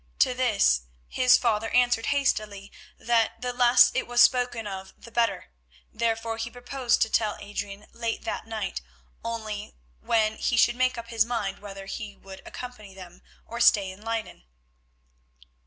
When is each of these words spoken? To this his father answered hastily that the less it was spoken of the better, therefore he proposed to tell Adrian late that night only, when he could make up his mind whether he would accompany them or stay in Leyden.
To 0.17 0.33
this 0.33 0.81
his 1.07 1.37
father 1.37 1.69
answered 1.69 2.07
hastily 2.07 2.71
that 2.97 3.39
the 3.39 3.53
less 3.53 3.91
it 3.93 4.07
was 4.07 4.19
spoken 4.19 4.65
of 4.65 4.95
the 4.99 5.11
better, 5.11 5.51
therefore 5.93 6.37
he 6.37 6.49
proposed 6.49 7.03
to 7.03 7.09
tell 7.11 7.37
Adrian 7.39 7.85
late 7.93 8.23
that 8.23 8.47
night 8.47 8.81
only, 9.23 9.75
when 9.99 10.37
he 10.37 10.57
could 10.57 10.75
make 10.75 10.97
up 10.97 11.09
his 11.09 11.23
mind 11.23 11.59
whether 11.59 11.85
he 11.85 12.15
would 12.15 12.41
accompany 12.47 12.95
them 12.95 13.21
or 13.45 13.59
stay 13.61 13.91
in 13.91 14.01
Leyden. 14.01 14.45